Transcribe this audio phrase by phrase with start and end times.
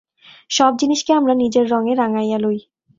[0.51, 2.57] সব জিনিষকে আমরা নিজের রঙে রাঙাইয়া লই।